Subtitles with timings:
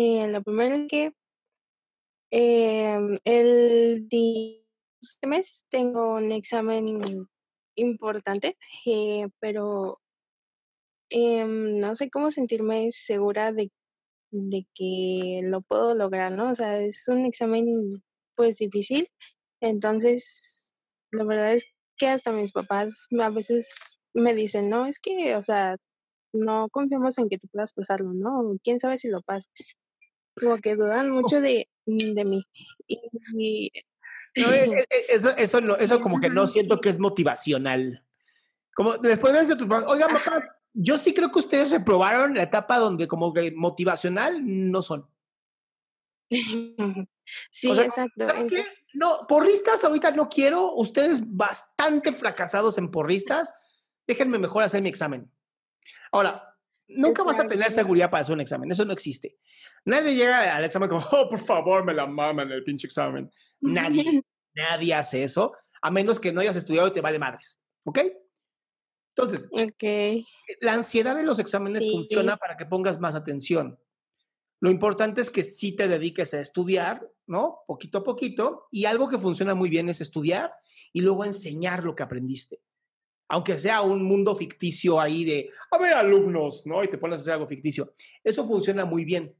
[0.00, 1.12] Eh, lo primero es que
[2.30, 4.06] em, el
[5.02, 7.26] este mes tengo un examen
[7.74, 8.56] importante,
[8.86, 10.00] eh, pero
[11.10, 13.72] em, no sé cómo sentirme segura de,
[14.30, 16.50] de que lo puedo lograr, ¿no?
[16.50, 18.00] O sea, es un examen
[18.36, 19.08] pues difícil,
[19.60, 20.74] entonces
[21.10, 21.64] la verdad es
[21.96, 25.76] que hasta mis papás a veces me dicen, no, es que, o sea,
[26.32, 28.56] no confiamos en que tú puedas pasarlo, ¿no?
[28.62, 29.76] ¿Quién sabe si lo pases?
[30.40, 32.44] Como que dudan mucho de, de mí.
[32.86, 32.98] Y,
[33.36, 33.70] y-
[34.36, 38.04] No, e- e- e- eso, eso, no- eso como que no siento que es motivacional.
[38.74, 43.08] Como después de tu oigan, papás, yo sí creo que ustedes reprobaron la etapa donde
[43.08, 45.08] como que motivacional no son.
[47.50, 48.26] sí, O sea, exacto.
[48.94, 50.72] No, porristas ahorita no quiero.
[50.74, 53.52] Ustedes bastante fracasados en porristas.
[54.06, 55.30] Déjenme mejor hacer mi examen.
[56.12, 56.47] Ahora,
[56.88, 58.70] nunca vas a tener seguridad para hacer un examen.
[58.70, 59.36] Eso no existe.
[59.84, 63.30] Nadie llega al examen como, oh, por favor, me la maman el pinche examen.
[63.60, 64.22] Nadie,
[64.54, 67.60] nadie hace eso, a menos que no hayas estudiado y te vale madres.
[67.84, 68.00] ¿Ok?
[69.16, 69.48] Entonces,
[70.60, 71.90] la ansiedad de los exámenes Sí.
[71.90, 73.78] funciona para que pongas más atención.
[74.60, 77.60] Lo importante es que sí te dediques a estudiar, ¿no?
[77.66, 78.66] Poquito a poquito.
[78.70, 80.52] Y algo que funciona muy bien es estudiar
[80.92, 82.60] y luego enseñar lo que aprendiste.
[83.28, 86.82] Aunque sea un mundo ficticio ahí de, a ver, alumnos, ¿no?
[86.82, 87.92] Y te pones a hacer algo ficticio.
[88.24, 89.34] Eso funciona muy bien.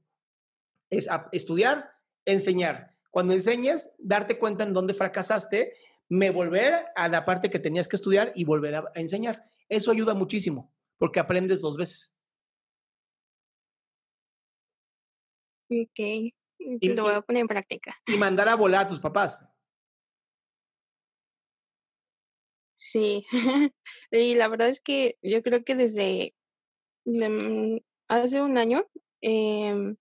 [0.90, 1.90] Es estudiar,
[2.26, 2.94] enseñar.
[3.10, 5.72] Cuando enseñes, darte cuenta en dónde fracasaste,
[6.10, 9.44] me volver a la parte que tenías que estudiar y volver a, a enseñar.
[9.68, 12.14] Eso ayuda muchísimo, porque aprendes dos veces.
[15.70, 16.32] ok.
[16.60, 17.96] Y- Lo voy a poner en práctica.
[18.06, 19.44] Y mandar a volar a tus papás.
[22.90, 23.24] Sí.
[24.10, 26.34] Y la verdad es que yo creo que desde
[27.06, 27.78] mm,
[28.08, 28.86] hace un año
[29.22, 29.96] em,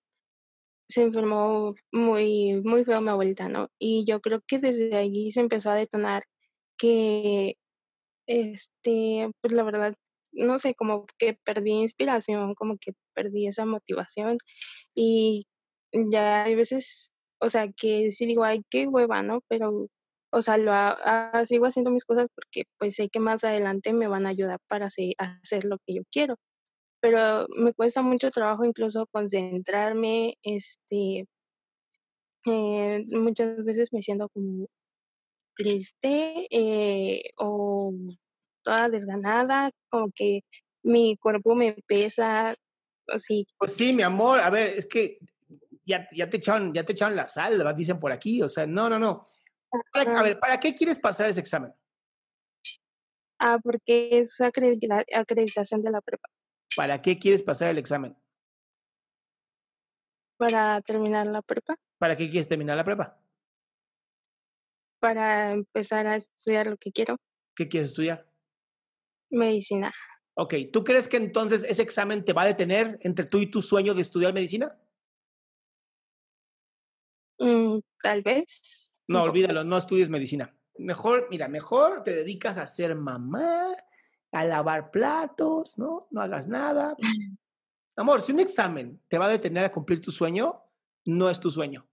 [0.89, 3.69] se enfermó muy, muy feo mi abuelita, ¿no?
[3.79, 6.23] Y yo creo que desde allí se empezó a detonar
[6.77, 7.55] que,
[8.27, 9.95] este, pues la verdad,
[10.33, 14.37] no sé, como que perdí inspiración, como que perdí esa motivación
[14.95, 15.47] y
[15.93, 17.11] ya hay veces,
[17.41, 19.41] o sea, que sí digo, ay, qué hueva, ¿no?
[19.49, 19.87] Pero,
[20.31, 20.91] o sea, lo ha-
[21.31, 24.59] ha- sigo haciendo mis cosas porque pues sé que más adelante me van a ayudar
[24.67, 26.35] para hacer, lo que yo quiero.
[27.01, 31.27] Pero me cuesta mucho trabajo incluso concentrarme, este,
[32.45, 34.67] eh, muchas veces me siento como
[35.55, 37.93] triste eh, o
[38.63, 40.41] toda desganada, como que
[40.83, 42.55] mi cuerpo me pesa,
[43.07, 45.19] así, Pues sí, mi amor, a ver, es que
[45.85, 48.89] ya, ya te echaron, ya te echaron la sal, dicen por aquí, o sea, no,
[48.89, 49.25] no, no.
[49.91, 51.73] Para- a ver, ¿para qué quieres pasar ese examen?
[53.39, 56.27] ah, porque es acredita- acreditación de la prepa.
[56.75, 58.15] ¿Para qué quieres pasar el examen?
[60.37, 63.17] para terminar la prepa, ¿Para qué quieres terminar la prepa?
[64.99, 67.17] para empezar a estudiar lo que quiero,
[67.55, 68.27] ¿Qué quieres estudiar?
[69.31, 69.91] medicina.
[70.35, 73.61] Ok, ¿tú crees que entonces ese examen te va a detener entre tú y tu
[73.63, 74.77] sueño de estudiar medicina?
[77.39, 78.86] Mm, tal vez.
[79.07, 80.53] No, olvídalo, no estudies medicina.
[80.77, 83.73] Mejor, mira, mejor te dedicas a ser mamá,
[84.31, 86.07] a lavar platos, ¿no?
[86.11, 86.95] No hagas nada.
[87.95, 90.61] Amor, si un examen te va a detener a cumplir tu sueño,
[91.05, 91.87] no es tu sueño.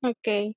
[0.00, 0.54] Ok,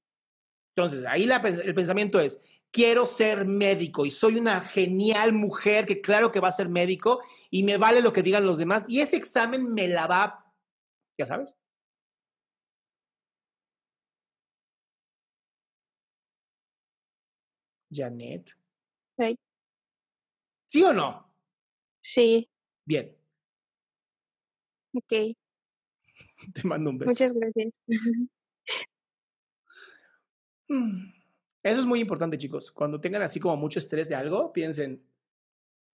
[0.76, 2.40] Entonces, ahí la el pensamiento es,
[2.72, 7.22] quiero ser médico y soy una genial mujer que claro que va a ser médico
[7.50, 10.54] y me vale lo que digan los demás y ese examen me la va,
[11.18, 11.58] ya sabes.
[17.92, 18.58] Janet.
[19.18, 19.38] Sí.
[20.68, 21.30] ¿Sí o no?
[22.04, 22.50] sí,
[22.86, 23.16] Bien,
[24.94, 25.14] ok.
[26.54, 27.10] te mando un beso.
[27.12, 27.74] Muchas gracias.
[30.72, 31.12] Mm.
[31.64, 32.72] Eso es muy importante, chicos.
[32.72, 35.04] Cuando tengan así como mucho estrés de algo, piensen,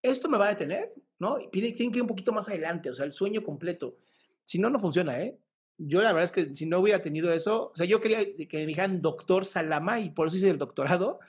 [0.03, 0.93] ¿esto me va a detener?
[1.17, 1.39] ¿No?
[1.39, 3.97] Y tienen que ir un poquito más adelante, o sea, el sueño completo.
[4.43, 5.37] Si no, no funciona, ¿eh?
[5.79, 8.57] Yo la verdad es que si no hubiera tenido eso, o sea, yo quería que
[8.57, 11.19] me dijeran doctor Salama y por eso hice el doctorado.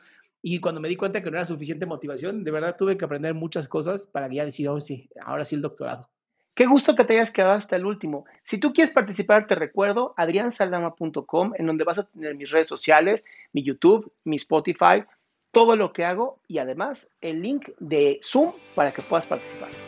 [0.43, 3.35] Y cuando me di cuenta que no era suficiente motivación, de verdad tuve que aprender
[3.35, 6.09] muchas cosas para ya decir, oh, sí, ahora sí el doctorado.
[6.55, 8.25] Qué gusto que te hayas quedado hasta el último.
[8.43, 13.25] Si tú quieres participar, te recuerdo adriansaldama.com, en donde vas a tener mis redes sociales,
[13.53, 15.05] mi YouTube, mi Spotify,
[15.53, 19.88] todo lo que hago y además el link de Zoom para que puedas participar.